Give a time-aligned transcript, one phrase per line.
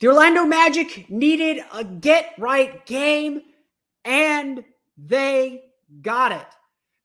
[0.00, 3.42] The Orlando Magic needed a get right game,
[4.04, 4.64] and
[4.96, 5.62] they
[6.02, 6.46] got it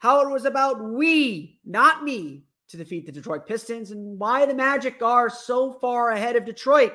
[0.03, 4.53] how it was about we, not me, to defeat the Detroit Pistons and why the
[4.53, 6.91] Magic are so far ahead of Detroit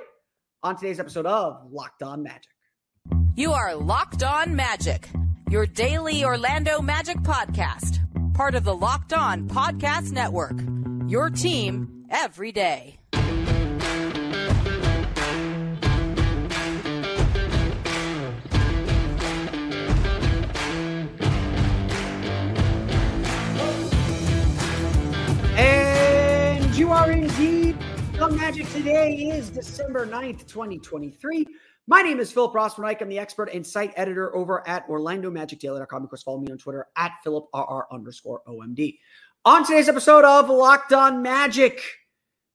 [0.63, 2.51] on today's episode of Locked On Magic.
[3.35, 5.09] You are Locked On Magic,
[5.51, 7.99] your daily Orlando Magic podcast,
[8.35, 10.61] part of the Locked On Podcast Network.
[11.09, 12.98] Your team every day.
[26.89, 27.77] You are indeed
[28.15, 28.67] the Magic.
[28.71, 31.47] Today is December 9th, 2023.
[31.87, 33.03] My name is Philip Rossman-Reich.
[33.03, 36.05] I'm the expert and site editor over at OrlandoMagicDaily.com.
[36.05, 38.97] Of course, follow me on Twitter at PhilipRR underscore OMD.
[39.45, 41.83] On today's episode of Locked On Magic,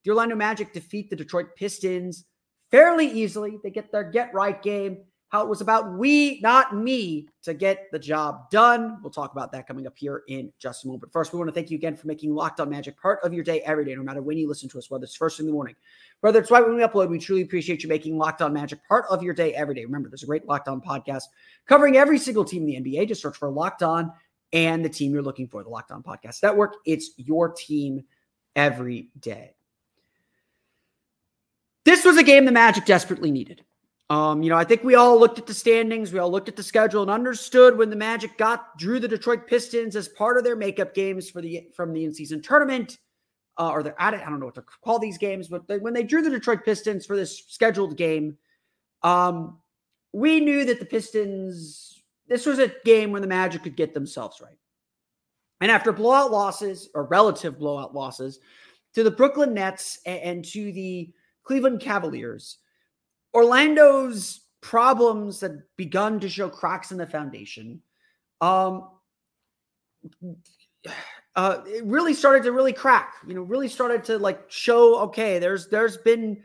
[0.04, 2.26] the Orlando Magic defeat the Detroit Pistons
[2.72, 3.60] fairly easily.
[3.64, 5.04] They get their get right game
[5.34, 9.00] how it was about we, not me, to get the job done.
[9.02, 11.02] We'll talk about that coming up here in just a moment.
[11.02, 13.34] But first, we want to thank you again for making Locked On Magic part of
[13.34, 15.48] your day every day, no matter when you listen to us, whether it's first in
[15.48, 15.76] the morning,
[16.22, 17.10] whether it's right when we upload.
[17.10, 19.86] We truly appreciate you making Locked On Magic part of your day every day.
[19.86, 21.24] Remember, there's a great Locked On podcast
[21.68, 23.08] covering every single team in the NBA.
[23.08, 24.14] Just search for Locked On
[24.54, 26.76] and the team you're looking for, the Locked On Podcast Network.
[26.86, 28.04] It's your team
[28.56, 29.56] every day.
[31.86, 33.64] This was a game the Magic desperately needed.
[34.14, 36.56] Um, you know, I think we all looked at the standings, we all looked at
[36.56, 40.44] the schedule and understood when the Magic got drew the Detroit Pistons as part of
[40.44, 43.00] their makeup games for the from the in-season tournament,
[43.58, 44.22] uh, or they're at it.
[44.22, 46.64] I don't know what to call these games, but they, when they drew the Detroit
[46.64, 48.38] Pistons for this scheduled game,
[49.02, 49.58] um,
[50.12, 52.04] we knew that the Pistons.
[52.28, 54.60] This was a game when the Magic could get themselves right.
[55.60, 58.40] And after blowout losses or relative blowout losses
[58.94, 61.12] to the Brooklyn Nets and, and to the
[61.44, 62.60] Cleveland Cavaliers
[63.34, 67.82] Orlando's problems had begun to show cracks in the foundation.
[68.42, 68.90] Um,
[71.36, 73.16] uh, it really started to really crack.
[73.28, 75.00] You know, really started to like show.
[75.02, 76.42] Okay, there's there's been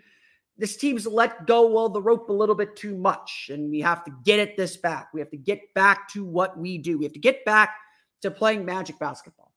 [0.58, 4.04] this team's let go well the rope a little bit too much, and we have
[4.04, 5.08] to get it this back.
[5.14, 6.98] We have to get back to what we do.
[6.98, 7.70] We have to get back
[8.22, 9.52] to playing Magic basketball.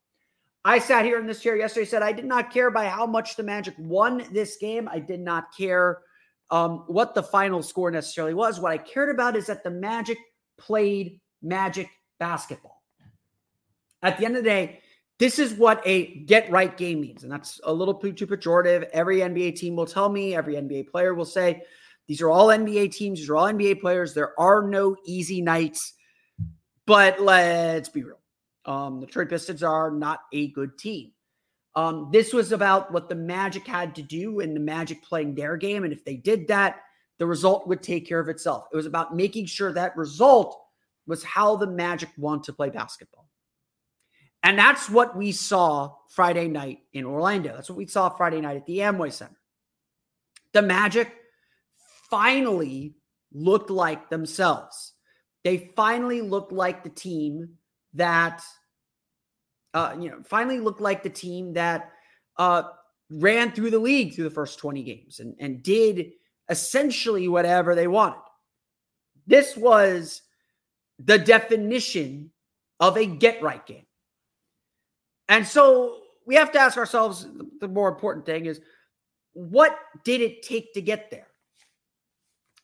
[0.64, 1.86] I sat here in this chair yesterday.
[1.86, 4.88] Said I did not care by how much the Magic won this game.
[4.88, 6.02] I did not care
[6.52, 8.60] um, what the final score necessarily was.
[8.60, 10.18] What I cared about is that the Magic
[10.58, 11.90] played Magic
[12.20, 12.84] basketball.
[14.04, 14.82] At the end of the day,
[15.18, 17.24] this is what a get right game means.
[17.24, 18.90] And that's a little too, pejorative.
[18.92, 21.64] Every NBA team will tell me, every NBA player will say,
[22.08, 24.14] these are all NBA teams, these are all NBA players.
[24.14, 25.94] There are no easy nights.
[26.86, 28.20] But let's be real.
[28.66, 31.12] Um, the Detroit Pistons are not a good team.
[31.76, 35.56] Um, this was about what the Magic had to do and the Magic playing their
[35.58, 35.84] game.
[35.84, 36.82] And if they did that,
[37.18, 38.68] the result would take care of itself.
[38.74, 40.60] It was about making sure that result
[41.08, 43.28] was how the Magic want to play basketball.
[44.44, 47.54] And that's what we saw Friday night in Orlando.
[47.54, 49.40] That's what we saw Friday night at the Amway Center.
[50.54, 51.14] The Magic
[52.10, 52.96] finally
[53.32, 54.94] looked like themselves.
[55.44, 57.58] They finally looked like the team
[57.94, 58.44] that
[59.74, 61.92] uh, you know, finally looked like the team that
[62.38, 62.64] uh,
[63.10, 66.12] ran through the league through the first 20 games and, and did
[66.50, 68.22] essentially whatever they wanted.
[69.28, 70.22] This was
[71.00, 72.32] the definition
[72.80, 73.86] of a get right game.
[75.30, 77.28] And so we have to ask ourselves
[77.60, 78.62] the more important thing is
[79.34, 81.28] what did it take to get there?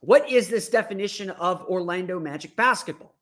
[0.01, 3.16] What is this definition of Orlando Magic basketball?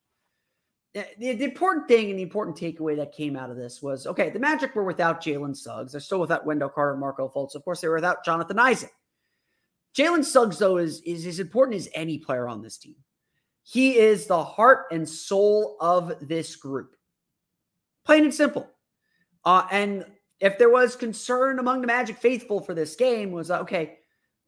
[0.96, 4.30] The, the, important thing and the important takeaway that came out of this was okay,
[4.30, 5.92] the Magic were without Jalen Suggs.
[5.92, 7.54] They're still without Wendell Carter, Markelle Fultz.
[7.54, 8.94] Of course, they were without Jonathan Isaac.
[9.94, 12.96] Jalen Suggs, though, is, is as important as any player on this team.
[13.64, 16.96] He is the heart and soul of this group.
[18.06, 18.70] Plain and simple.
[19.44, 20.06] Uh, and
[20.40, 23.98] if there was concern among the Magic faithful for this game, was uh, okay,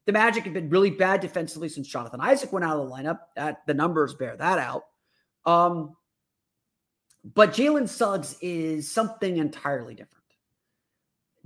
[0.05, 3.19] the Magic have been really bad defensively since Jonathan Isaac went out of the lineup.
[3.35, 4.83] That the numbers bear that out.
[5.45, 5.96] Um,
[7.33, 10.23] but Jalen Suggs is something entirely different.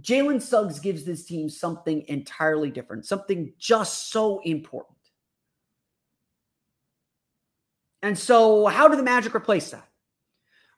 [0.02, 4.98] Jalen Suggs gives this team something entirely different, something just so important.
[8.02, 9.88] And so, how do the Magic replace that?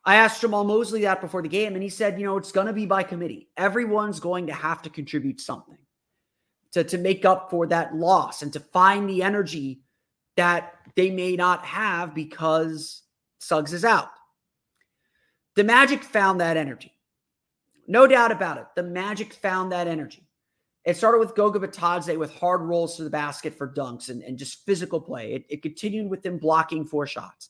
[0.05, 2.67] I asked Jamahl Mosley that before the game, and he said, you know, it's going
[2.67, 3.47] to be by committee.
[3.55, 5.77] Everyone's going to have to contribute something
[6.73, 9.81] to, to make up for that loss and to find the energy
[10.35, 13.03] that they may not have because
[13.39, 14.09] Suggs is out.
[15.55, 16.93] The Magic found that energy.
[17.87, 18.65] No doubt about it.
[18.75, 20.27] The Magic found that energy.
[20.85, 24.37] It started with Goga Bitadze with hard rolls to the basket for dunks and, and
[24.37, 25.33] just physical play.
[25.33, 27.49] It, it continued with them blocking four shots.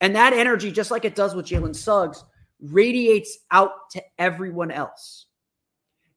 [0.00, 2.24] And that energy, just like it does with Jalen Suggs,
[2.60, 5.26] radiates out to everyone else.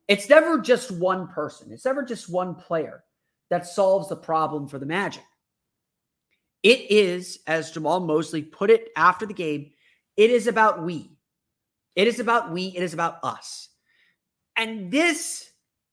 [0.07, 3.03] It's never just one person, it's never just one player
[3.49, 5.23] that solves the problem for the Magic.
[6.63, 9.71] It is, as Jamahl Mosley put it after the game,
[10.19, 11.09] it is about we.
[11.95, 12.73] It is about we.
[12.75, 13.69] It is about us.
[14.57, 15.49] And this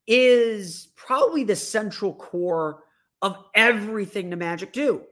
[0.08, 2.82] is probably the central core
[3.23, 5.02] of everything the Magic do.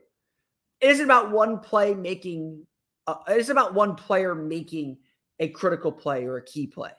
[0.81, 2.67] It isn't about one play making,
[3.07, 4.97] uh, it is about one player making
[5.39, 6.91] a critical play or a key play.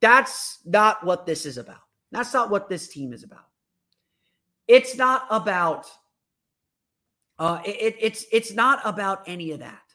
[0.00, 1.82] That's not what this is about.
[2.12, 3.44] That's not what this team is about.
[4.68, 5.86] It's not about
[7.38, 9.85] uh, it, it's it's not about any of that.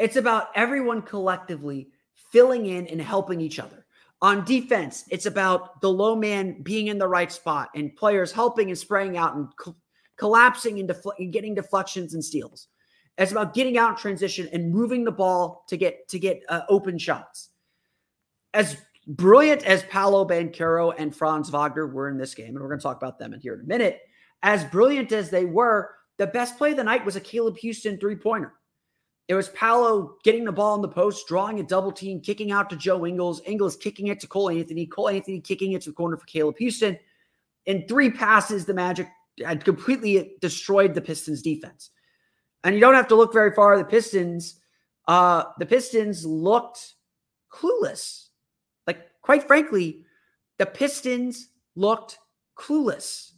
[0.00, 1.90] It's about everyone collectively
[2.32, 3.84] filling in and helping each other.
[4.22, 8.70] On defense, it's about the low man being in the right spot and players helping
[8.70, 9.76] and spraying out and co-
[10.16, 12.68] collapsing and, defle- and getting deflections and steals.
[13.18, 16.62] It's about getting out in transition and moving the ball to get to get uh,
[16.70, 17.50] open shots.
[18.54, 22.80] As brilliant as Paolo Banchero and Franz Wagner were in this game, and we're going
[22.80, 24.00] to talk about them in here in a minute,
[24.42, 28.00] as brilliant as they were, the best play of the night was a Caleb Houstan
[28.00, 28.54] three pointer.
[29.30, 32.68] It was Paolo getting the ball in the post, drawing a double team, kicking out
[32.68, 35.94] to Joe Ingles, Ingles kicking it to Cole Anthony, Cole Anthony kicking it to the
[35.94, 36.98] corner for Caleb Houstan.
[37.64, 39.06] In three passes, the Magic
[39.46, 41.90] had completely destroyed the Pistons defense.
[42.64, 43.78] And you don't have to look very far.
[43.78, 44.58] The Pistons,
[45.06, 46.96] uh, the Pistons looked
[47.52, 48.30] clueless.
[48.88, 50.06] Like, quite frankly,
[50.58, 52.18] the Pistons looked
[52.58, 53.30] clueless.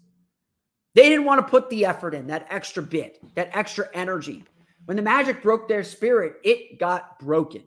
[0.95, 4.45] They didn't want to put the effort in, that extra bit, that extra energy.
[4.85, 7.65] When the Magic broke their spirit, it got broken.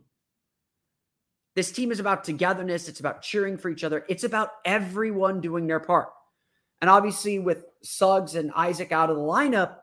[1.55, 2.89] This team is about togetherness.
[2.89, 4.05] It's about cheering for each other.
[4.09, 6.09] It's about everyone doing their part.
[6.81, 9.77] And obviously, with Suggs and Isaac out of the lineup,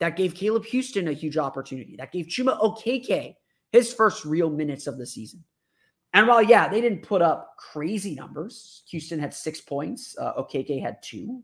[0.00, 1.94] that gave Caleb Houstan a huge opportunity.
[1.96, 3.36] That gave Chuma Okeke
[3.70, 5.44] his first real minutes of the season.
[6.12, 10.96] And while, yeah, they didn't put up crazy numbers, Houstan had six points, uh, had
[11.02, 11.42] two.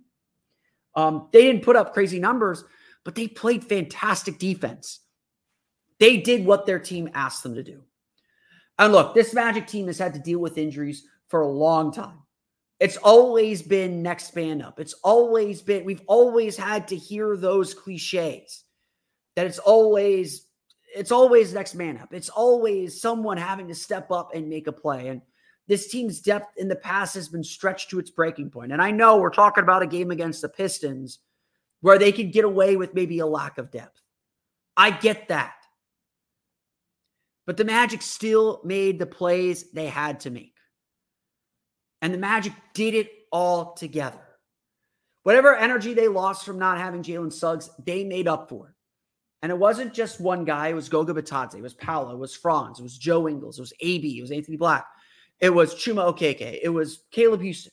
[0.96, 2.64] Um, they didn't put up crazy numbers,
[3.04, 5.00] but they played fantastic defense.
[6.00, 7.82] They did what their team asked them to do.
[8.78, 12.18] And look, this Magic team has had to deal with injuries for a long time.
[12.80, 14.78] It's always been next man up.
[14.78, 18.64] It's always been, we've always had to hear those cliches
[19.34, 20.46] that it's always,
[20.94, 22.14] it's always next man up.
[22.14, 25.08] It's always someone having to step up and make a play.
[25.08, 25.22] And
[25.66, 28.72] this team's depth in the past has been stretched to its breaking point.
[28.72, 31.18] And I know we're talking about a game against the Pistons
[31.80, 34.00] where they could get away with maybe a lack of depth.
[34.76, 35.57] I get that.
[37.48, 40.52] But the Magic still made the plays they had to make.
[42.02, 44.20] And the Magic did it all together.
[45.22, 48.74] Whatever energy they lost from not having Jalen Suggs, they made up for it.
[49.40, 50.68] And it wasn't just one guy.
[50.68, 51.54] It was Goga Bitadze.
[51.54, 52.12] It was Paolo.
[52.12, 52.80] It was Franz.
[52.80, 53.58] It was Joe Ingles.
[53.58, 54.18] It was AB.
[54.18, 54.86] It was Anthony Black.
[55.40, 56.60] It was Chuma Okeke.
[56.62, 57.68] It was Caleb Houstan.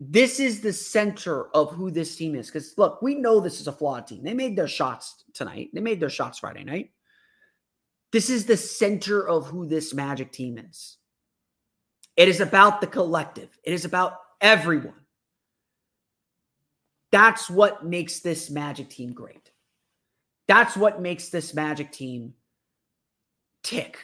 [0.00, 2.46] This is the center of who this team is.
[2.46, 4.24] Because look, we know this is a flawed team.
[4.24, 5.68] They made their shots tonight.
[5.74, 6.92] They made their shots Friday night.
[8.12, 10.96] This is the center of who this Magic team is.
[12.16, 13.50] It is about the collective.
[13.64, 14.94] It is about everyone.
[17.12, 19.50] That's what makes this Magic team great.
[20.46, 22.34] That's what makes this Magic team
[23.62, 23.98] tick.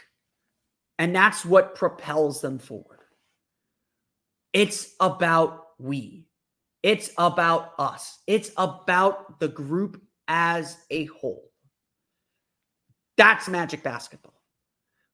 [0.98, 3.00] And that's what propels them forward.
[4.52, 6.28] It's about we,
[6.84, 11.50] it's about us, it's about the group as a whole.
[13.16, 14.34] That's magic basketball.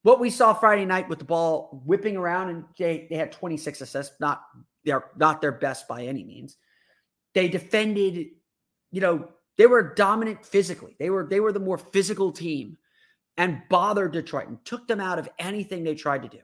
[0.03, 3.83] What we saw Friday night with the ball whipping around, and they, they had 26
[3.83, 4.43] assists, not
[4.85, 6.57] they're not their best by any means.
[7.35, 8.29] They defended,
[8.91, 9.29] you know,
[9.59, 10.97] they were dominant physically.
[10.99, 12.79] They were they were the more physical team
[13.37, 16.41] and bothered Detroit and took them out of anything they tried to do.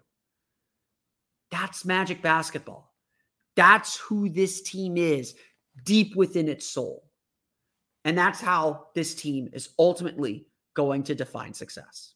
[1.50, 2.92] That's magic basketball.
[3.54, 5.34] That's who this team is
[5.84, 7.04] deep within its soul.
[8.04, 10.46] And that's how this team is ultimately
[10.76, 12.12] going to define success.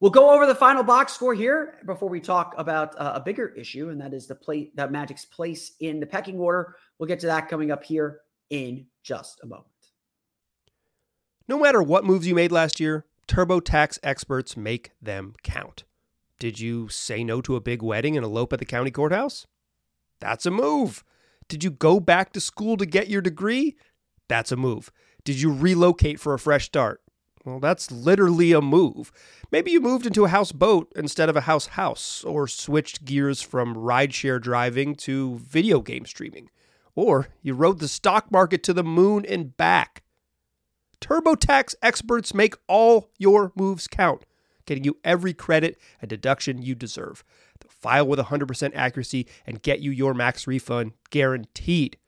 [0.00, 3.48] We'll go over the final box score here before we talk about uh, a bigger
[3.48, 6.76] issue, and that is the play that Magic's place in the pecking order.
[6.98, 9.66] We'll get to that coming up here in just a moment.
[11.48, 15.84] No matter what moves you made last year, TurboTax experts make them count.
[16.38, 19.46] Did you say no to a big wedding and elope at the county courthouse?
[20.20, 21.04] That's a move.
[21.48, 23.76] Did you go back to school to get your degree?
[24.28, 24.90] That's a move.
[25.24, 27.00] Did you relocate for a fresh start?
[27.44, 29.12] Well, that's literally a move.
[29.50, 33.42] Maybe you moved into a house boat instead of a house house, or switched gears
[33.42, 36.48] from rideshare driving to video game streaming,
[36.94, 40.02] or you rode the stock market to the moon and back.
[41.00, 44.24] TurboTax experts make all your moves count,
[44.64, 47.22] getting you every credit and deduction you deserve.
[47.60, 51.98] They'll file with 100% accuracy and get you your max refund guaranteed.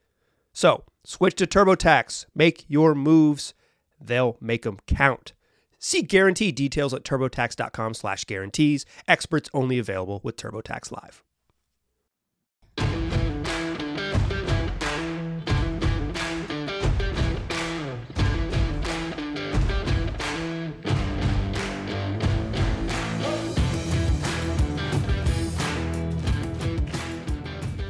[0.55, 2.27] So, switch to TurboTax.
[2.35, 3.55] Make your moves.
[4.01, 5.33] They'll make them count.
[5.79, 8.85] See guarantee details at turbotax.com slash guarantees.
[9.07, 11.23] Experts only available with TurboTax Live.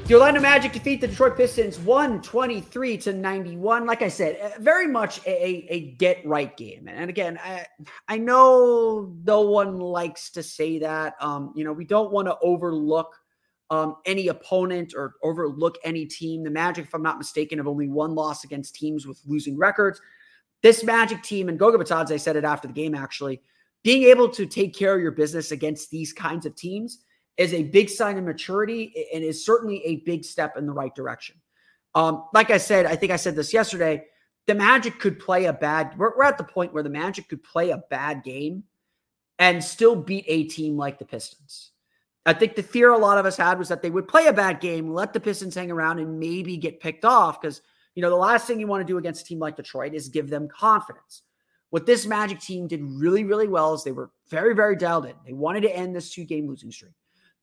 [0.07, 3.87] The Orlando Magic defeat the Detroit Pistons 123 to 91.
[3.87, 6.87] Like I said, uh, very much a, a get right game.
[6.87, 7.67] And again, I,
[8.07, 11.15] I know no one likes to say that.
[11.21, 13.17] Um, you know, we don't want to overlook
[13.71, 16.45] um, any opponent or overlook any team.
[16.45, 20.01] The Magic, if I'm not mistaken, have only one loss against teams with losing records.
[20.63, 23.43] This Magic team, and Goga Bitadze said it after the game actually,
[23.83, 27.01] being able to take care of your business against these kinds of teams
[27.37, 30.95] is a big sign of maturity and is certainly a big step in the right
[30.95, 31.37] direction.
[31.95, 34.05] Um, like I said, I think I said this yesterday.
[34.47, 35.99] The Magic could play a bad.
[35.99, 38.65] We're, we're at the point where the Magic could play a bad game
[39.39, 41.73] and still beat a team like the Pistons.
[42.25, 44.33] I think the fear a lot of us had was that they would play a
[44.33, 47.41] bad game, let the Pistons hang around, and maybe get picked off.
[47.41, 47.61] Because
[47.95, 50.09] you know the last thing you want to do against a team like Detroit is
[50.09, 51.23] give them confidence.
[51.71, 55.15] What this Magic team did really, really well is they were very, very dialed in.
[55.25, 56.93] They wanted to end this two-game losing streak.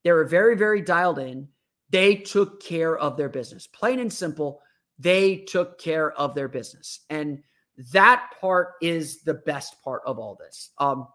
[0.04, 1.48] They were very, very dialed in.
[1.90, 3.68] They took care of their business.
[3.68, 4.62] Plain and simple,
[5.00, 7.02] they took care of their business.
[7.10, 7.44] And
[7.92, 10.72] that part is the best part of all this.
[10.78, 11.08] Um,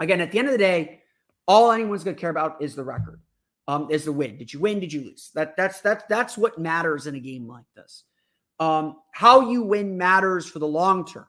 [0.00, 1.02] again, at the end of the day,
[1.46, 3.20] all anyone's going to care about is the record,
[3.68, 4.38] um, is the win.
[4.38, 4.80] Did you win?
[4.80, 5.30] Did you lose?
[5.34, 8.04] That that's that's that's what matters in a game like this.
[8.60, 11.26] Um, how you win matters for the long term.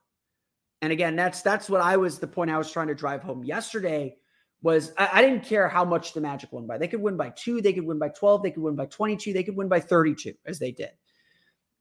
[0.82, 3.44] And again, that's that's what I was the point I was trying to drive home
[3.44, 4.16] yesterday
[4.66, 6.80] was I, I, didn't care how much the Magic won by.
[6.80, 9.32] They could win by two, they could win by 12, they could win by 22,
[9.32, 10.90] they could win by 32, as they did.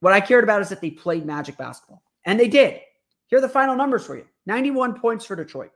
[0.01, 2.81] What I cared about is that they played Magic basketball, and they did.
[3.29, 5.71] Here are the final numbers for you 91 points for Detroit,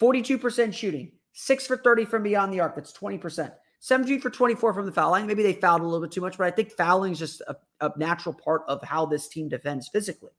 [0.00, 2.76] 42% shooting, six for 30 from beyond the arc.
[2.76, 3.52] That's 20%.
[3.80, 5.26] 17 for 24 from the foul line.
[5.26, 7.56] Maybe they fouled a little bit too much, but I think fouling is just a,
[7.80, 10.30] a natural part of how this team defends physically.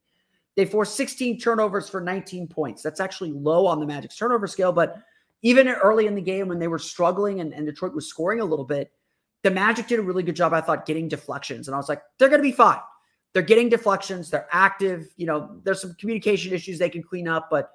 [0.55, 2.81] They forced 16 turnovers for 19 points.
[2.81, 5.03] That's actually low on the Magic's turnover scale, but
[5.41, 8.45] even early in the game when they were struggling and, and Detroit was scoring a
[8.45, 8.91] little bit,
[9.43, 11.67] the Magic did a really good job, I thought, getting deflections.
[11.67, 12.79] And I was like, they're going to be fine.
[13.33, 14.29] They're getting deflections.
[14.29, 15.07] They're active.
[15.15, 17.71] You know, there's some communication issues they can clean up, but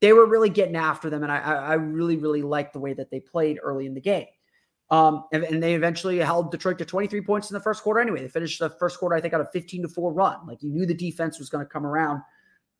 [0.00, 1.22] they were really getting after them.
[1.22, 4.26] And I, I really, really liked the way that they played early in the game.
[4.90, 8.22] Um, and, and, they eventually held Detroit to 23 points in the first quarter anyway.
[8.22, 10.44] They finished the first quarter, I think, on a 15 to 4 run.
[10.48, 12.22] Like you knew the defense was going to come around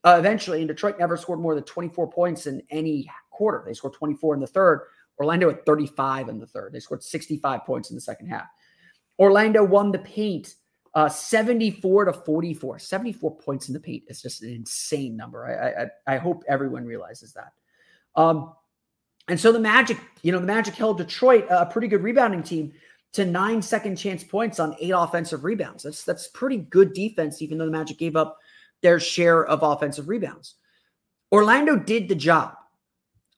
[0.03, 0.59] uh, eventually.
[0.59, 3.09] And Detroit never scored more than 24 points in any
[3.41, 3.63] quarter.
[3.65, 4.81] They scored 24 in the third.
[5.19, 6.73] Orlando at 35 in the third.
[6.73, 8.45] They scored 65 points in the second half.
[9.17, 10.53] Orlando won the paint
[10.93, 12.77] uh, 74 to 44.
[12.77, 15.89] 74 points in the paint is just an insane number.
[16.07, 17.53] I, I, I hope everyone realizes that.
[18.15, 18.53] Um,
[19.27, 22.73] and so the Magic, you know, the Magic held Detroit, a pretty good rebounding team,
[23.13, 25.81] to nine second chance points on eight offensive rebounds.
[25.81, 28.37] That's that's pretty good defense, even though the Magic gave up
[28.81, 30.55] their share of offensive rebounds.
[31.31, 32.55] Orlando did the job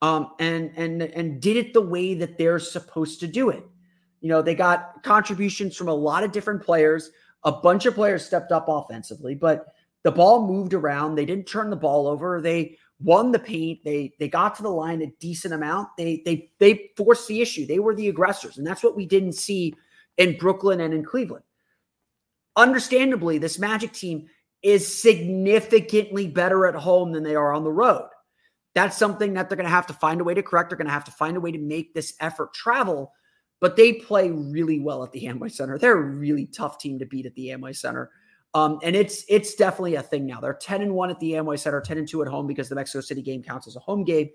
[0.04, 3.64] um, and and and did it the way that they're supposed to do it.
[4.20, 7.10] You know, they got contributions from a lot of different players.
[7.44, 9.68] A bunch of players stepped up offensively, but
[10.02, 11.14] the ball moved around.
[11.14, 12.42] They didn't turn the ball over.
[12.42, 13.80] They won the paint.
[13.82, 15.88] They they got to the line a decent amount.
[15.96, 17.66] They they they forced the issue.
[17.66, 19.74] They were the aggressors, and that's what we didn't see
[20.18, 21.44] in Brooklyn and in Cleveland.
[22.56, 24.26] Understandably, this Magic team
[24.62, 28.08] is significantly better at home than they are on the road.
[28.74, 30.70] That's something that they're going to have to find a way to correct.
[30.70, 33.12] They're going to have to find a way to make this effort travel.
[33.60, 35.78] But they play really well at the Amway Center.
[35.78, 38.10] They're a really tough team to beat at the Amway Center.
[38.52, 40.40] Um, and it's it's definitely a thing now.
[40.40, 42.74] They're 10 and 1 at the Amway Center, 10 and 2 at home because the
[42.74, 44.30] Mexico City game counts as a home game.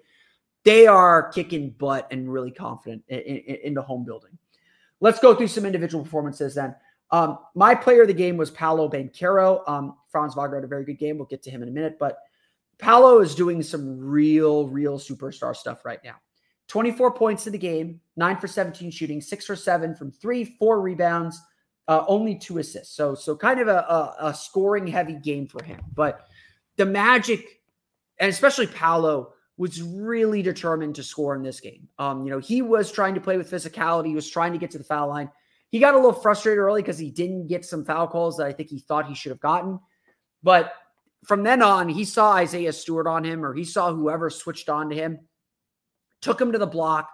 [0.65, 4.37] They are kicking butt and really confident in, in, in the home building.
[4.99, 6.75] Let's go through some individual performances then.
[7.11, 9.67] Um, my player of the game was Paolo Banchero.
[9.67, 11.17] Um, Franz Wagner had a very good game.
[11.17, 12.19] We'll get to him in a minute, but
[12.79, 16.15] Paolo is doing some real, real superstar stuff right now.
[16.69, 20.81] 24 points in the game, nine for 17 shooting, six for seven from three, four
[20.81, 21.39] rebounds,
[21.87, 22.95] uh, only two assists.
[22.95, 25.81] So, so kind of a, a, a scoring heavy game for him.
[25.93, 26.27] But
[26.77, 27.61] the Magic,
[28.19, 31.89] and especially Paolo, was really determined to score in this game.
[31.97, 34.07] Um, you know, he was trying to play with physicality.
[34.07, 35.29] He was trying to get to the foul line.
[35.69, 38.53] He got a little frustrated early because he didn't get some foul calls that I
[38.53, 39.79] think he thought he should have gotten.
[40.43, 40.73] But
[41.25, 44.89] from then on, he saw Isaiah Stewart on him, or he saw whoever switched on
[44.89, 45.19] to him,
[46.21, 47.09] took him to the block,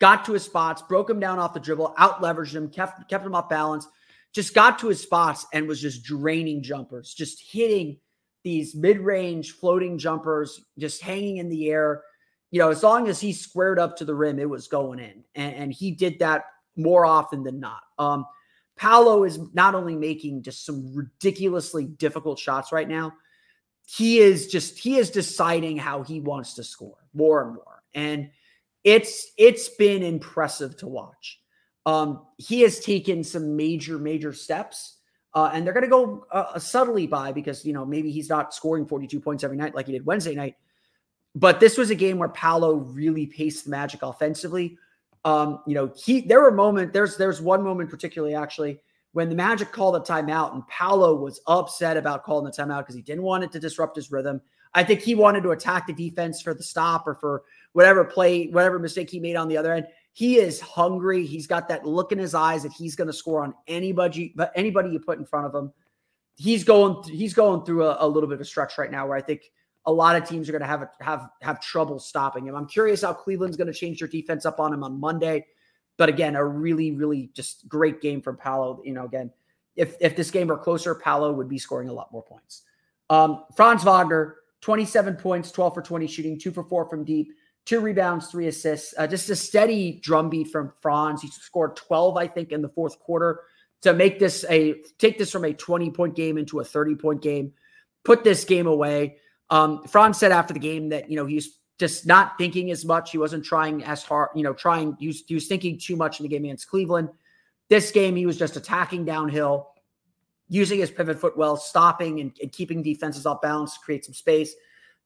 [0.00, 3.26] got to his spots, broke him down off the dribble, out leveraged him, kept kept
[3.26, 3.86] him off balance,
[4.32, 7.98] just got to his spots and was just draining jumpers, just hitting
[8.42, 12.02] these mid-range floating jumpers, just hanging in the air.
[12.50, 15.24] You know, as long as he squared up to the rim, it was going in,
[15.34, 16.44] and, and he did that
[16.76, 17.82] more often than not.
[17.98, 18.24] Um,
[18.76, 23.12] Paolo is not only making just some ridiculously difficult shots right now,
[23.94, 27.82] he is just he is deciding how he wants to score more and more.
[27.94, 28.30] And
[28.84, 31.40] it's it's been impressive to watch.
[31.84, 34.96] Um, he has taken some major, major steps.
[35.34, 38.54] Uh, and they're going to go uh, subtly by because you know maybe he's not
[38.54, 40.56] scoring 42 points every night like he did Wednesday night,
[41.34, 44.76] but this was a game where Paolo really paced the Magic offensively.
[45.24, 48.80] Um, you know, he there were moment there's there's one moment particularly actually
[49.12, 52.94] when the Magic called a timeout and Paolo was upset about calling the timeout because
[52.94, 54.40] he didn't want it to disrupt his rhythm.
[54.74, 57.42] I think he wanted to attack the defense for the stop or for
[57.72, 59.86] whatever play, whatever mistake he made on the other end.
[60.14, 61.26] He is hungry.
[61.26, 64.52] He's got that look in his eyes that he's going to score on anybody, but
[64.54, 65.72] anybody you put in front of him.
[66.36, 67.02] He's going.
[67.04, 69.42] He's going through a, a little bit of a stretch right now where I think
[69.84, 72.54] a lot of teams are going to have have have trouble stopping him.
[72.54, 75.46] I'm curious how Cleveland's going to change their defense up on him on Monday.
[76.02, 78.82] But again, a really, really just great game from Paolo.
[78.84, 79.30] You know, again,
[79.76, 82.62] if if this game were closer, Paolo would be scoring a lot more points.
[83.08, 87.28] Um, Franz Wagner, 27 points, 12 for 20 shooting, two for four from deep,
[87.66, 88.92] two rebounds, three assists.
[88.98, 91.22] Uh, just a steady drumbeat from Franz.
[91.22, 93.42] He scored 12, I think, in the fourth quarter
[93.82, 97.22] to make this a take this from a 20 point game into a 30 point
[97.22, 97.52] game,
[98.04, 99.18] put this game away.
[99.50, 103.10] Um, Franz said after the game that you know he's just not thinking as much.
[103.10, 104.96] He wasn't trying as hard, you know, trying.
[104.98, 107.08] He was, he was thinking too much in the game against Cleveland.
[107.68, 109.70] This game, he was just attacking downhill,
[110.48, 114.14] using his pivot foot well, stopping and, and keeping defenses off balance to create some
[114.14, 114.54] space.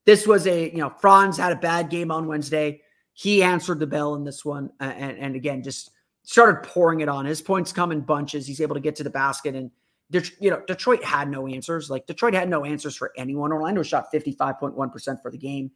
[0.04, 2.82] This was a, you know, Franz had a bad game on Wednesday.
[3.12, 5.90] He answered the bell in this one, uh, and, and again, just
[6.24, 7.24] started pouring it on.
[7.24, 8.46] His points come in bunches.
[8.46, 9.70] He's able to get to the basket and
[10.10, 11.90] you know, Detroit had no answers.
[11.90, 13.52] Like Detroit had no answers for anyone.
[13.52, 15.70] Orlando shot 55.1% for the game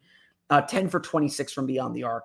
[0.51, 2.23] uh, 10 for 26 from beyond the arc.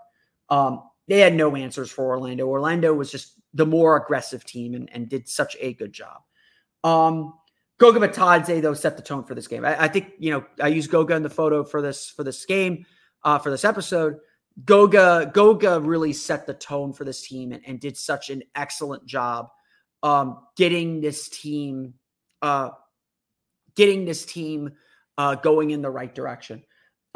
[0.51, 2.47] Um, they had no answers for Orlando.
[2.47, 6.21] Orlando was just the more aggressive team and, and did such a good job.
[6.85, 7.35] Um,
[7.79, 9.65] Goga Bitadze, though, set the tone for this game.
[9.65, 12.45] I, I, think, you know, I use Goga in the photo for this for this
[12.45, 12.85] game,
[13.23, 14.17] uh, for this episode.
[14.65, 19.05] Goga, Goga really set the tone for this team and, and did such an excellent
[19.07, 19.51] job
[20.03, 21.95] um, getting this team
[22.43, 22.71] uh,
[23.75, 24.73] getting this team
[25.19, 26.62] uh, going in the right direction.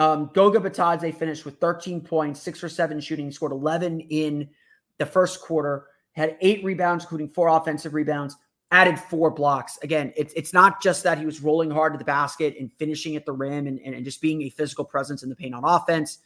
[0.00, 3.30] Um, Goga Bitadze finished with 13 points, six for seven shooting.
[3.30, 4.48] Scored 11 in
[4.96, 8.34] the first quarter, had eight rebounds, including four offensive rebounds,
[8.70, 9.78] added four blocks.
[9.82, 13.14] Again, it's, it's not just that he was rolling hard to the basket and finishing
[13.14, 15.64] at the rim and, and, and just being a physical presence in the paint on
[15.64, 16.18] offense.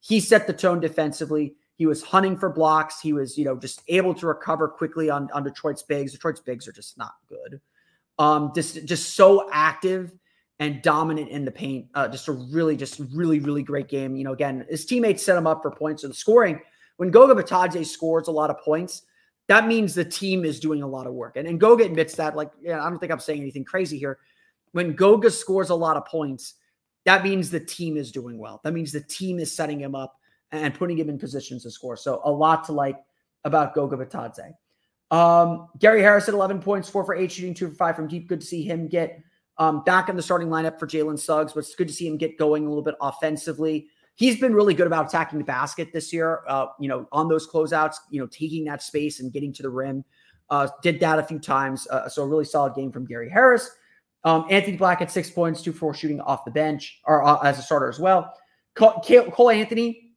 [0.00, 1.54] He set the tone defensively.
[1.74, 2.98] He was hunting for blocks.
[2.98, 6.12] He was, you know, just able to recover quickly on, on Detroit's bigs.
[6.12, 7.60] Detroit's bigs are just not good.
[8.18, 10.12] Um, just just so active
[10.60, 11.86] and dominant in the paint.
[11.94, 14.16] Uh, just a really, just really, really great game.
[14.16, 16.60] You know, again, his teammates set him up for points and scoring.
[16.96, 19.02] When Goga Bitadze scores a lot of points,
[19.46, 21.36] that means the team is doing a lot of work.
[21.36, 22.36] And, and Goga admits that.
[22.36, 24.18] Like, yeah, I don't think I'm saying anything crazy here.
[24.72, 26.54] When Goga scores a lot of points,
[27.04, 28.60] that means the team is doing well.
[28.64, 30.16] That means the team is setting him up
[30.50, 31.96] and putting him in positions to score.
[31.96, 32.96] So a lot to like
[33.44, 34.52] about Goga Bitadze.
[35.10, 38.28] Um, Gary Harris at 11 points, four for eight, shooting two for five from deep.
[38.28, 39.22] Good to see him get
[39.58, 42.16] um, back in the starting lineup for Jalen Suggs, but it's good to see him
[42.16, 43.88] get going a little bit offensively.
[44.14, 46.42] He's been really good about attacking the basket this year.
[46.48, 49.70] Uh, you know, on those closeouts, you know, taking that space and getting to the
[49.70, 50.04] rim.
[50.50, 51.86] Uh, did that a few times.
[51.88, 53.70] Uh, so a really solid game from Gary Harris.
[54.24, 57.58] Um, Anthony Black at six points, two four shooting off the bench or uh, as
[57.58, 58.32] a starter as well.
[58.74, 59.00] Cole,
[59.32, 60.12] Cole Anthony,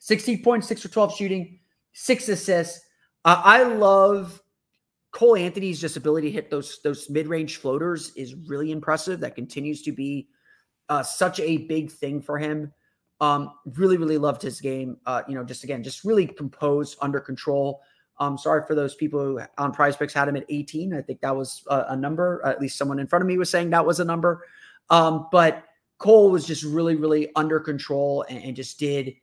[0.00, 1.58] 16 points, six for 12 shooting,
[1.92, 2.80] six assists.
[3.24, 4.40] I love
[5.12, 9.20] Cole Anthony's just ability to hit those those mid range floaters is really impressive.
[9.20, 10.28] That continues to be
[10.88, 12.72] uh, such a big thing for him.
[13.20, 14.98] Um, really, really loved his game.
[15.06, 17.80] Uh, you know, just again, just really composed, under control.
[18.18, 20.94] Um, sorry for those people who on PrizePicks had him at 18.
[20.94, 22.40] I think that was a, a number.
[22.44, 24.44] at least someone in front of me was saying that was a number.
[24.90, 25.64] Um, but
[25.98, 29.14] Cole was just really, really under control and, and just did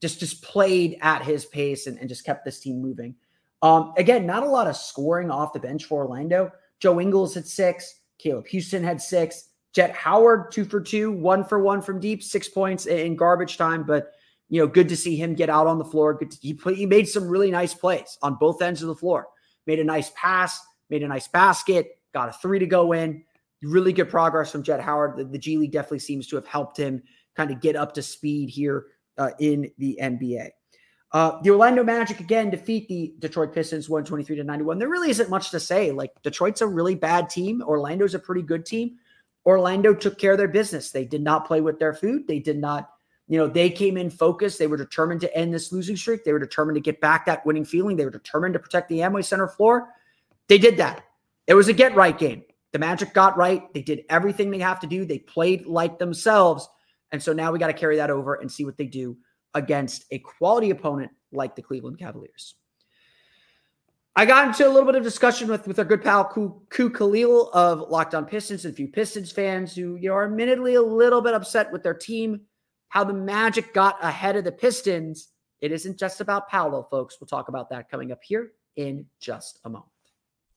[0.00, 3.14] just just played at his pace and, and just kept this team moving.
[3.62, 6.50] Um, again, not a lot of scoring off the bench for Orlando.
[6.80, 11.60] Joe Ingles had six, Caleb Houstan had six, Jett Howard two for two, one for
[11.60, 13.84] one from deep, six points in garbage time.
[13.84, 14.12] But
[14.48, 16.14] you know, good to see him get out on the floor.
[16.14, 18.96] Good to, he, play, he made some really nice plays on both ends of the
[18.96, 19.28] floor.
[19.66, 23.22] Made a nice pass, made a nice basket, got a three to go in.
[23.62, 25.18] Really good progress from Jett Howard.
[25.18, 27.02] The, the G League definitely seems to have helped him
[27.36, 28.86] kind of get up to speed here
[29.18, 30.48] uh, in the NBA.
[31.12, 34.78] Uh, the Orlando Magic again defeat the Detroit Pistons 123 to 91.
[34.78, 35.90] There really isn't much to say.
[35.90, 37.62] Like Detroit's a really bad team.
[37.62, 38.98] Orlando's a pretty good team.
[39.44, 40.92] Orlando took care of their business.
[40.92, 42.28] They did not play with their food.
[42.28, 42.90] They did not,
[43.26, 44.58] you know, they came in focused.
[44.58, 46.22] They were determined to end this losing streak.
[46.22, 47.96] They were determined to get back that winning feeling.
[47.96, 49.88] They were determined to protect the Amway Center floor.
[50.48, 51.02] They did that.
[51.48, 52.44] It was a get right game.
[52.72, 53.72] The Magic got right.
[53.74, 55.04] They did everything they have to do.
[55.04, 56.68] They played like themselves.
[57.10, 59.16] And so now we got to carry that over and see what they do
[59.54, 62.54] against a quality opponent like the Cleveland Cavaliers.
[64.16, 67.50] I got into a little bit of discussion with, with our good pal Ku, Khalil
[67.52, 70.82] of Locked On Pistons and a few Pistons fans who you know are admittedly a
[70.82, 72.40] little bit upset with their team,
[72.88, 75.28] how the Magic got ahead of the Pistons.
[75.60, 77.20] It isn't just about Paolo, folks.
[77.20, 79.90] We'll talk about that coming up here in just a moment.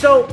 [0.00, 0.26] So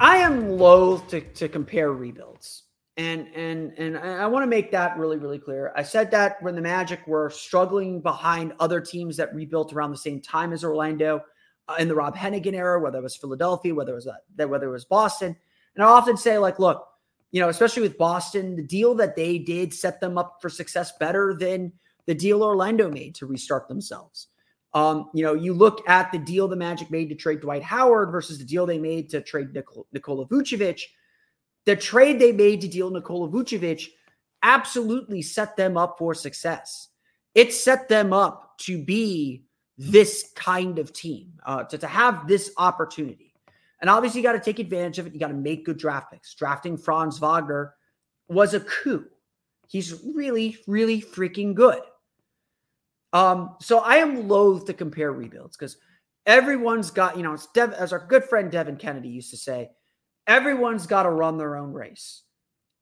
[0.00, 2.64] I am loath to, to compare rebuilds.
[2.96, 5.72] And and and I want to make that really, really clear.
[5.76, 9.96] I said that when the Magic were struggling behind other teams that rebuilt around the
[9.96, 11.20] same time as Orlando
[11.68, 14.66] uh, in the Rob Hennigan era, whether it was Philadelphia, whether it was that whether
[14.66, 15.36] it was Boston.
[15.76, 16.84] And I often say, like, look,
[17.30, 20.90] you know, especially with Boston, the deal that they did set them up for success
[20.98, 21.72] better than
[22.06, 24.26] the deal Orlando made to restart themselves.
[24.76, 28.12] Um, you know, you look at the deal the Magic made to trade Dwight Howard
[28.12, 30.82] versus the deal they made to trade Nik- Nikola Vucevic.
[31.64, 33.88] The trade they made to deal Nikola Vucevic
[34.42, 36.88] absolutely set them up for success.
[37.34, 39.46] It set them up to be
[39.78, 43.32] this kind of team, uh, to, to have this opportunity.
[43.80, 45.14] And obviously, you got to take advantage of it.
[45.14, 46.34] You got to make good draft picks.
[46.34, 47.72] Drafting Franz Wagner
[48.28, 49.06] was a coup.
[49.68, 51.80] He's really, really freaking good.
[53.12, 55.76] Um, so I am loath to compare rebuilds because
[56.26, 59.70] everyone's got, you know, it's Dev, as our good friend Devin Kennedy used to say,
[60.26, 62.22] everyone's got to run their own race.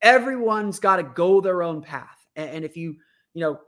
[0.03, 2.27] Everyone's got to go their own path.
[2.37, 2.97] And, and if you,
[3.35, 3.61] you know,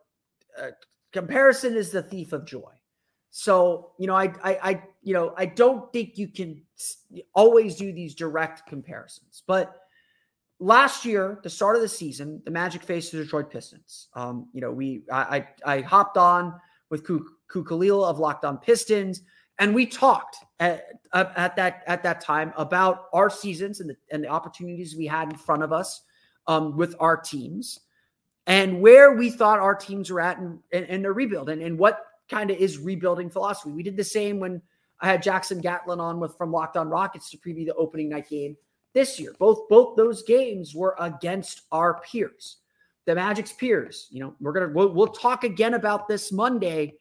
[0.60, 0.70] uh,
[1.12, 2.72] comparison is the thief of joy.
[3.30, 6.62] So, you know, I, I, I, you know, I don't think you can
[7.34, 9.82] always do these direct comparisons, but
[10.58, 14.08] last year, the start of the season, the Magic faced the Detroit Pistons.
[14.14, 16.54] Um, you know, we I I, I hopped on
[16.90, 19.22] with Ku, Ku Khalil of Locked On Pistons,
[19.58, 24.22] and we talked at, at that at that time about our seasons and the and
[24.24, 26.02] the opportunities we had in front of us
[26.46, 27.80] um, with our teams,
[28.46, 31.78] and where we thought our teams were at in, in, in their rebuild, and, and
[31.78, 33.70] what kind of is rebuilding philosophy.
[33.70, 34.60] We did the same when
[35.00, 38.28] I had Jackson Gatlin on with from Locked On Rockets to preview the opening night
[38.28, 38.56] game
[38.96, 39.34] this year.
[39.38, 42.56] Both both those games were against our peers,
[43.04, 44.08] the Magic's peers.
[44.10, 46.94] You know, we're gonna we'll, we'll talk again about this Monday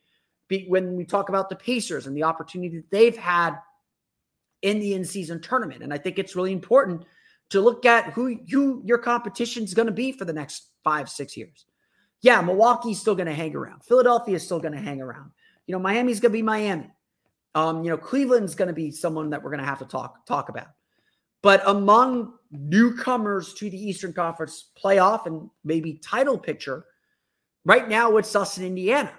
[0.49, 3.55] be, when we talk about the Pacers and the opportunity that they've had
[4.61, 5.83] in the in-season tournament.
[5.83, 7.05] And I think it's really important
[7.51, 11.09] to look at who who your competition is going to be for the next five
[11.09, 11.65] six years.
[12.21, 13.85] Yeah, Milwaukee's still going to hang around.
[13.85, 15.31] Philadelphia is still going to hang around.
[15.65, 16.91] You know, Miami's going to be Miami.
[17.53, 20.25] Um, you know, Cleveland's going to be someone that we're going to have to talk
[20.25, 20.67] talk about.
[21.45, 26.85] But among newcomers to the Eastern Conference playoff and maybe title picture,
[27.65, 29.13] right now it's us in Indiana.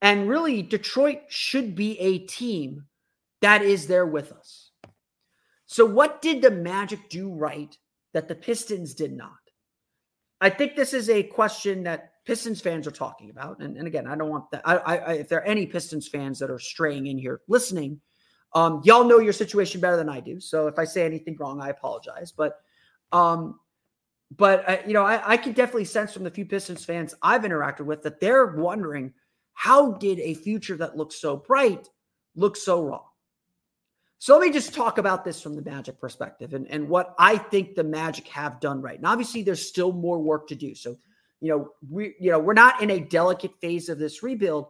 [0.00, 2.86] And really, Detroit should be a team
[3.42, 4.70] that is there with us.
[5.66, 7.76] So, what did the Magic do right
[8.14, 9.32] that the Pistons did not?
[10.40, 13.58] I think this is a question that Pistons fans are talking about.
[13.58, 14.62] And, and again, I don't want that.
[14.64, 18.00] I, I, if there are any Pistons fans that are straying in here listening,
[18.54, 20.40] um, y'all know your situation better than I do.
[20.40, 22.32] So if I say anything wrong, I apologize.
[22.32, 22.60] But
[23.12, 23.60] um,
[24.36, 27.42] but uh, you know, I, I can definitely sense from the few Pistons fans I've
[27.42, 29.12] interacted with that they're wondering
[29.54, 31.88] how did a future that looks so bright
[32.36, 33.04] look so wrong.
[34.20, 37.38] So let me just talk about this from the Magic perspective and, and what I
[37.38, 38.96] think the Magic have done right.
[38.96, 40.74] And obviously, there's still more work to do.
[40.74, 40.96] So,
[41.40, 44.68] you know, we you know we're not in a delicate phase of this rebuild,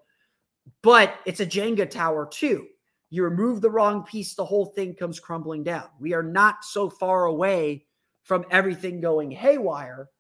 [0.83, 2.67] but it's a Jenga tower too.
[3.11, 5.89] You remove the wrong piece, the whole thing comes crumbling down.
[5.99, 7.87] We are not so far away
[8.23, 10.11] from everything going haywire.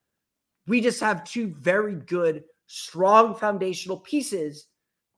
[0.66, 4.66] We just have two very good, strong foundational pieces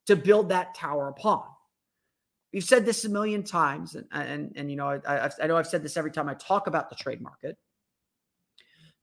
[0.06, 1.44] to build that tower upon.
[2.52, 5.68] We've said this a million times, and and and you know, I, I, know I've
[5.68, 7.56] said this every time I talk about the trade market.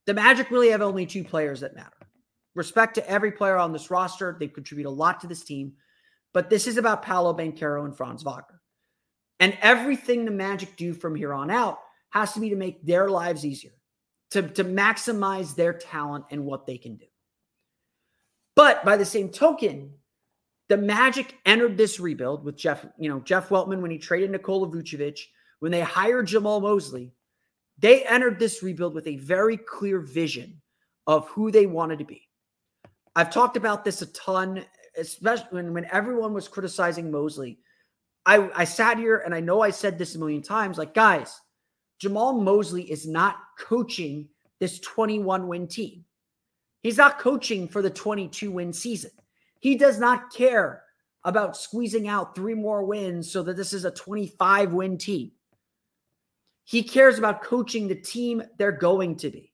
[0.04, 2.08] The Magic really have only two players that matter.
[2.54, 5.72] Respect to every player on this roster; they contribute a lot to this team.
[6.34, 8.57] But this is about Paolo Banchero and Franz Wagner.
[9.40, 11.78] And everything the Magic do from here on out
[12.10, 13.72] has to be to make their lives easier,
[14.30, 17.06] to, to maximize their talent and what they can do.
[18.56, 19.92] But by the same token,
[20.68, 24.68] the Magic entered this rebuild with Jeff, you know, Jeff Weltman when he traded Nikola
[24.68, 25.20] Vucevic,
[25.60, 27.12] when they hired Jamahl Mosley,
[27.78, 30.60] they entered this rebuild with a very clear vision
[31.06, 32.28] of who they wanted to be.
[33.16, 34.64] I've talked about this a ton,
[34.96, 37.58] especially when, when everyone was criticizing Mosley.
[38.28, 41.40] I, I sat here and I know I said this a million times like, guys,
[41.98, 44.28] Jamahl Mosley is not coaching
[44.60, 46.04] this 21 win team.
[46.82, 49.12] He's not coaching for the 22 win season.
[49.60, 50.82] He does not care
[51.24, 55.32] about squeezing out three more wins so that this is a 25 win team.
[56.64, 59.50] He cares about coaching the team they're going to be.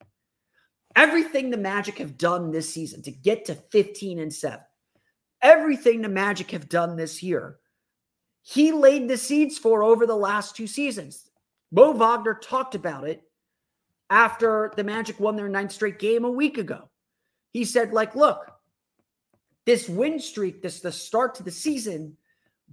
[0.96, 4.58] Everything the Magic have done this season to get to 15 and 7,
[5.42, 7.60] everything the Magic have done this year,
[8.44, 11.30] he laid the seeds for over the last two seasons.
[11.72, 13.22] Mo Wagner talked about it
[14.10, 16.90] after the Magic won their ninth straight game a week ago.
[17.54, 18.52] He said, like, look,
[19.64, 22.18] this win streak, this the start to the season,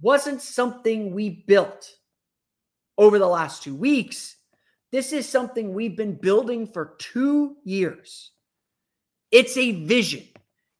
[0.02, 1.90] wasn't something we built
[2.98, 4.36] over the last two weeks.
[4.90, 8.32] This is something we've been building for two years.
[9.30, 10.28] It's a vision,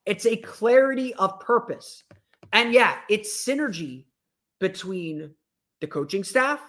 [0.05, 2.05] it's a clarity of purpose.
[2.53, 4.05] And yeah, it's synergy
[4.63, 5.35] between
[5.81, 6.61] the coaching staff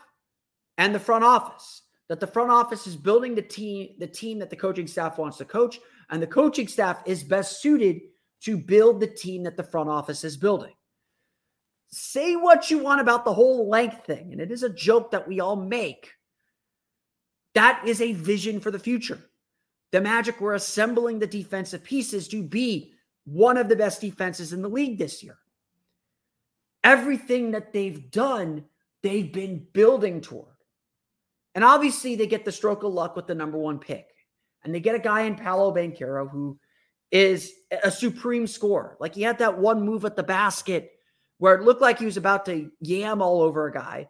[0.80, 1.84] and the front office.
[2.10, 5.38] That the front office is building the team, the team that the coaching staff wants
[5.38, 5.80] to coach,
[6.10, 8.02] and the coaching staff is best suited
[8.42, 10.74] to build the team that the front office is building.
[11.90, 15.28] Say what you want about the whole length thing, and it is a joke that
[15.28, 16.12] we all make.
[17.54, 19.20] That is a vision for the future.
[19.92, 22.94] The Magic were assembling the defensive pieces to be
[23.26, 25.38] one of the best defenses in the league this year.
[26.84, 28.66] Everything that they've done,
[29.02, 30.48] they've been building toward.
[31.56, 34.08] And obviously, they get the stroke of luck with the number one pick.
[34.64, 36.58] And they get a guy in Paolo Banchero who
[37.12, 38.98] is a supreme scorer.
[39.00, 40.94] Like he had that one move at the basket
[41.38, 44.10] where it looked like he was about to yam all over a guy.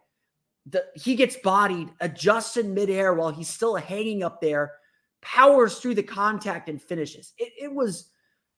[0.66, 4.72] The, he gets bodied, adjusts in midair while he's still hanging up there,
[5.20, 7.34] powers through the contact and finishes.
[7.36, 8.08] It, it was,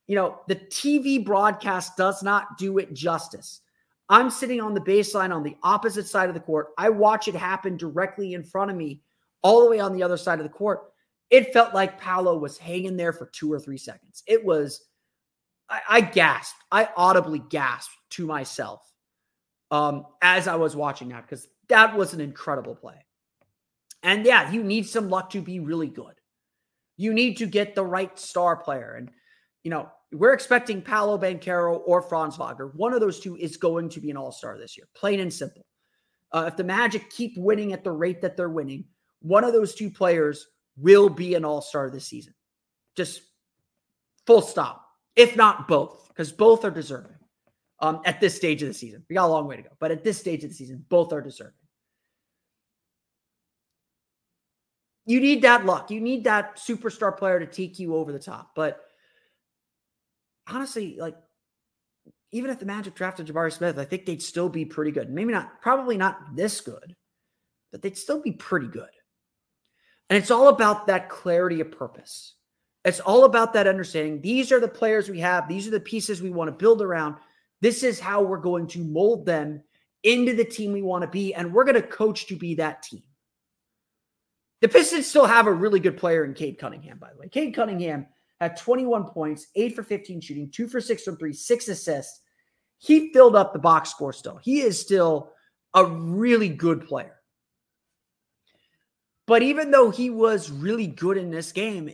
[0.06, 3.62] you know, the TV broadcast does not do it justice.
[4.08, 6.68] I'm sitting on the baseline on the opposite side of the court.
[6.78, 9.02] I watch it happen directly in front of me,
[9.42, 10.84] all the way on the other side of the court
[11.30, 14.22] it felt like Paolo was hanging there for two or three seconds.
[14.26, 14.84] It was,
[15.68, 16.58] I, I gasped.
[16.70, 18.80] I audibly gasped to myself
[19.70, 23.04] um, as I was watching that because that was an incredible play.
[24.02, 26.14] And yeah, you need some luck to be really good.
[26.96, 28.94] You need to get the right star player.
[28.94, 29.10] And,
[29.64, 32.68] you know, we're expecting Paolo Banchero or Franz Wagner.
[32.68, 35.32] One of those two is going to be an all star this year, plain and
[35.32, 35.66] simple.
[36.32, 38.84] Uh, if the Magic keep winning at the rate that they're winning,
[39.20, 42.34] one of those two players will be an all star this season.
[42.96, 43.22] Just
[44.26, 47.16] full stop, if not both, because both are deserving
[47.80, 49.04] um, at this stage of the season.
[49.08, 51.12] We got a long way to go, but at this stage of the season, both
[51.12, 51.52] are deserving.
[55.04, 55.90] You need that luck.
[55.90, 58.50] You need that superstar player to take you over the top.
[58.56, 58.85] But
[60.48, 61.16] honestly, like,
[62.32, 65.10] even if the Magic drafted Jabari Smith, I think they'd still be pretty good.
[65.10, 66.96] Maybe not, probably not this good,
[67.72, 68.88] but they'd still be pretty good.
[70.10, 72.34] And it's all about that clarity of purpose.
[72.84, 74.20] It's all about that understanding.
[74.20, 77.16] These are the players we have, these are the pieces we want to build around.
[77.60, 79.62] This is how we're going to mold them
[80.02, 81.34] into the team we want to be.
[81.34, 83.02] And we're going to coach to be that team.
[84.60, 87.28] The Pistons still have a really good player in Cade Cunningham, by the way.
[87.28, 88.06] Cade Cunningham
[88.40, 92.20] had 21 points, 8 for 15 shooting, 2 for 6 from 3, 6 assists.
[92.78, 94.36] He filled up the box score still.
[94.36, 95.32] He is still
[95.74, 97.16] a really good player.
[99.26, 101.90] But even though he was really good in this game,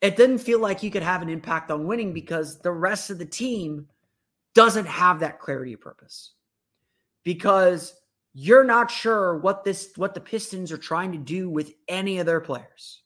[0.00, 3.18] it didn't feel like he could have an impact on winning because the rest of
[3.18, 3.86] the team
[4.54, 6.32] doesn't have that clarity of purpose.
[7.24, 7.94] Because
[8.32, 12.26] you're not sure what this what the Pistons are trying to do with any of
[12.26, 13.02] their players.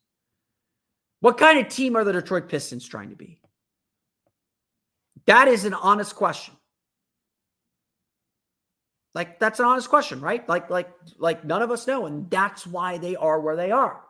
[1.21, 3.39] What kind of team are the Detroit Pistons trying to be?
[5.27, 6.55] That is an honest question.
[9.15, 10.49] Like that's an honest question, right?
[10.49, 14.01] Like like like none of us know and that's why they are where they are.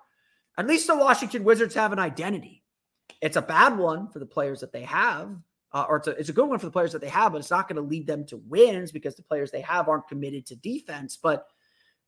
[0.59, 2.63] At least the Washington Wizards have an identity.
[3.21, 5.35] It's a bad one for the players that they have,
[5.73, 7.39] uh, or it's a, it's a good one for the players that they have, but
[7.39, 10.47] it's not going to lead them to wins because the players they have aren't committed
[10.47, 11.17] to defense.
[11.17, 11.47] But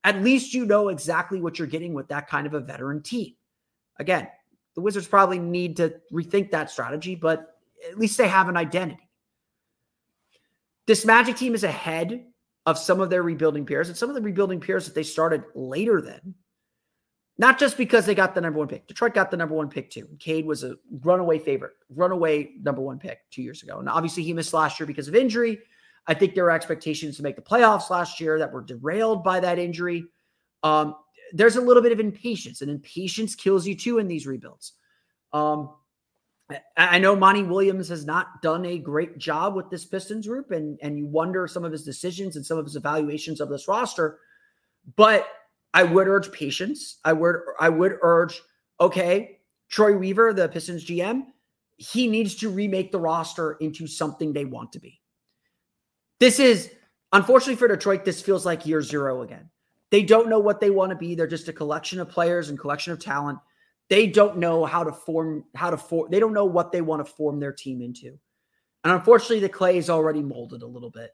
[0.05, 3.35] at least you know exactly what you're getting with that kind of a veteran team.
[3.99, 4.29] Again,
[4.75, 7.57] the Wizards probably need to rethink that strategy, but
[7.89, 9.09] at least they have an identity.
[10.87, 12.27] This Magic team is ahead
[12.67, 15.45] of some of their rebuilding peers and some of the rebuilding peers that they started
[15.55, 16.35] later than.
[17.39, 18.87] Not just because they got the number one pick.
[18.87, 20.07] Detroit got the number one pick too.
[20.19, 23.79] Cade was a runaway favorite, runaway number one pick two years ago.
[23.79, 25.59] And obviously he missed last year because of injury.
[26.07, 29.41] I think there were expectations to make the playoffs last year that were derailed by
[29.41, 30.05] that injury.
[30.63, 30.95] Um,
[31.33, 34.73] there's a little bit of impatience, and impatience kills you too in these rebuilds.
[35.33, 35.71] Um,
[36.77, 40.79] I know Monty Williams has not done a great job with this Pistons group, and
[40.83, 44.19] and you wonder some of his decisions and some of his evaluations of this roster.
[44.97, 45.27] But
[45.75, 46.99] I would urge patience.
[47.05, 48.43] I would I would urge,
[48.81, 51.25] okay, Troy Weaver, the Pistons GM,
[51.77, 55.01] he needs to remake the roster into something they want to be.
[56.21, 56.71] This is
[57.13, 59.49] unfortunately for Detroit, this feels like year zero again.
[59.93, 61.15] They don't know what they want to be.
[61.15, 63.39] They're just a collection of players and collection of talent.
[63.91, 67.07] They don't know how to form, how to form, they don't know what they want
[67.07, 68.19] to form their team into.
[68.85, 71.11] And unfortunately, the clay is already molded a little bit.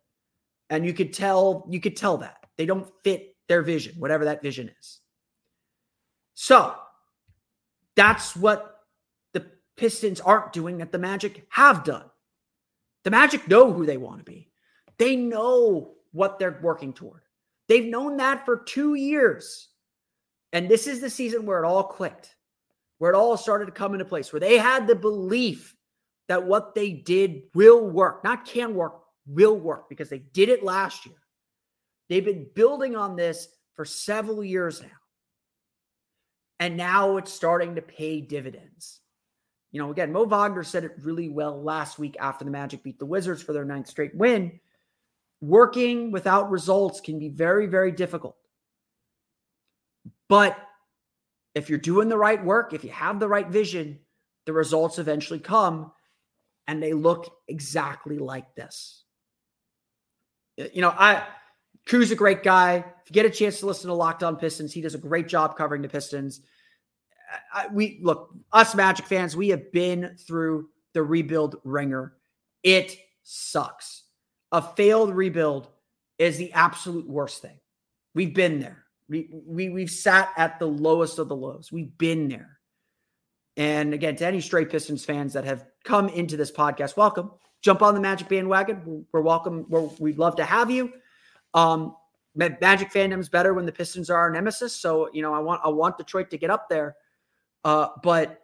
[0.70, 2.36] And you could tell, you could tell that.
[2.56, 5.00] They don't fit their vision, whatever that vision is.
[6.34, 6.72] So
[7.96, 8.82] that's what
[9.32, 9.44] the
[9.76, 12.04] Pistons aren't doing that the Magic have done.
[13.02, 14.52] The Magic know who they want to be,
[14.98, 17.22] they know what they're working toward.
[17.68, 19.68] They've known that for two years.
[20.52, 22.34] And this is the season where it all clicked,
[22.98, 25.76] where it all started to come into place, where they had the belief
[26.28, 30.62] that what they did will work, not can work, will work, because they did it
[30.62, 31.16] last year.
[32.08, 34.88] They've been building on this for several years now.
[36.60, 39.00] And now it's starting to pay dividends.
[39.70, 42.98] You know, again, Mo Wagner said it really well last week after the Magic beat
[42.98, 44.58] the Wizards for their ninth straight win.
[45.40, 48.36] Working without results can be very, very difficult.
[50.28, 50.56] But
[51.54, 54.00] if you're doing the right work, if you have the right vision,
[54.46, 55.92] the results eventually come
[56.66, 59.04] and they look exactly like this.
[60.56, 61.26] You know, I
[61.86, 62.76] Koo's a great guy.
[62.76, 65.26] If you get a chance to listen to Locked On Pistons, he does a great
[65.26, 66.42] job covering the Pistons.
[67.52, 72.14] I, we look, us Magic fans, we have been through the rebuild ringer.
[72.62, 74.04] It sucks.
[74.52, 75.68] A failed rebuild
[76.18, 77.58] is the absolute worst thing.
[78.14, 78.84] We've been there.
[79.08, 81.70] We, we we've sat at the lowest of the lows.
[81.72, 82.58] We've been there.
[83.56, 87.30] And again, to any straight Pistons fans that have come into this podcast, welcome.
[87.60, 89.04] Jump on the Magic bandwagon.
[89.12, 89.66] We're welcome.
[89.68, 90.92] We're, we'd love to have you.
[91.54, 91.96] Um,
[92.36, 94.76] Magic fandom's better when the Pistons are our nemesis.
[94.76, 96.96] So you know, I want I want Detroit to get up there,
[97.64, 98.40] uh, but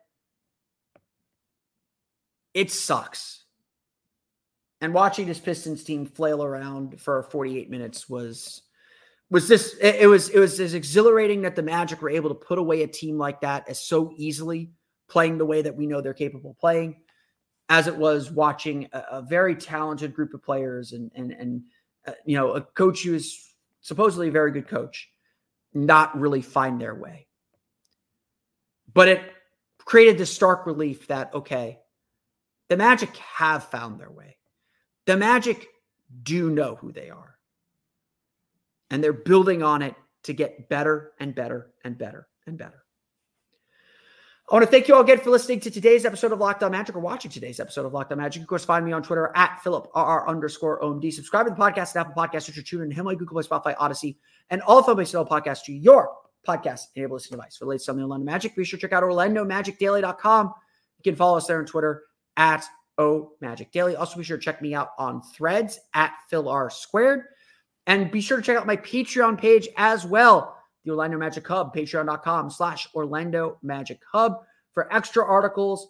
[2.54, 3.43] it sucks.
[4.84, 8.62] And watching this Pistons team flail around for 48 minutes was
[9.30, 12.34] was this it, it was it was as exhilarating that the Magic were able to
[12.34, 14.70] put away a team like that as so easily
[15.08, 16.96] playing the way that we know they're capable of playing
[17.70, 21.62] as it was watching a, a very talented group of players and and and
[22.06, 23.48] uh, you know, a coach who is
[23.80, 25.08] supposedly a very good coach,
[25.72, 27.26] not really find their way.
[28.92, 29.22] But it
[29.78, 31.78] created this stark relief that, okay,
[32.68, 34.36] the Magic have found their way.
[35.06, 35.68] The Magic
[36.22, 37.36] do know who they are.
[38.90, 42.84] And they're building on it to get better and better and better and better.
[44.50, 46.70] I want to thank you all again for listening to today's episode of Locked On
[46.70, 48.42] Magic or watching today's episode of Locked On Magic.
[48.42, 51.10] Of course, find me on Twitter at Philip RR underscore OMD.
[51.14, 54.18] Subscribe to the podcast at Apple Podcasts, Stitcher, TuneIn, Himalaya, Google Play, Spotify, Odyssey,
[54.50, 56.10] and all my Sell podcasts to your
[56.46, 57.56] podcast enabled listening device.
[57.56, 60.52] For the latest on the Orlando Magic, be sure to check out OrlandoMagicDaily.com.
[60.98, 62.02] You can follow us there on Twitter
[62.36, 62.66] at
[62.98, 63.96] O Magic Daily.
[63.96, 67.24] Also, be sure to check me out on threads at Phil R Squared.
[67.86, 71.74] And be sure to check out my Patreon page as well the Orlando Magic Hub,
[71.74, 75.88] patreon.com slash Orlando Magic Hub for extra articles,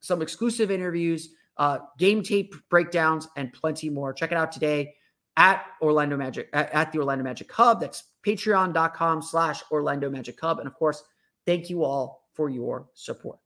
[0.00, 4.12] some exclusive interviews, uh, game tape breakdowns, and plenty more.
[4.12, 4.94] Check it out today
[5.36, 7.80] at Orlando Magic, at, at the Orlando Magic Hub.
[7.80, 10.58] That's patreon.com slash Orlando Magic Hub.
[10.58, 11.02] And of course,
[11.46, 13.38] thank you all for your support.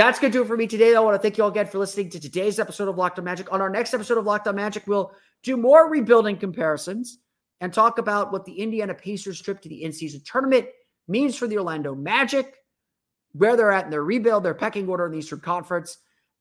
[0.00, 0.94] That's going to do it for me today.
[0.94, 3.24] I want to thank you all again for listening to today's episode of Locked On
[3.26, 3.52] Magic.
[3.52, 7.18] On our next episode of Locked On Magic, we'll do more rebuilding comparisons
[7.60, 10.68] and talk about what the Indiana Pacers trip to the in-season tournament
[11.06, 12.54] means for the Orlando Magic,
[13.32, 15.98] where they're at in their rebuild, their pecking order in the Eastern Conference,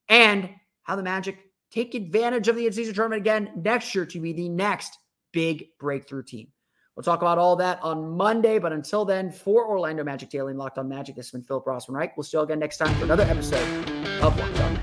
[0.07, 0.49] and
[0.84, 1.38] how the Magic
[1.70, 4.97] take advantage of the in-season tournament again next year to be the next
[5.34, 6.47] big breakthrough team.
[7.00, 8.60] We'll talk about all that on Monday.
[8.60, 11.64] But until then, for Orlando Magic Daily and Locked On Magic, this has been Philip
[11.64, 12.18] Rossman Reich.
[12.18, 13.89] We'll see you again next time for another episode
[14.22, 14.78] of Locked On.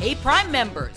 [0.00, 0.96] Hey, Prime members,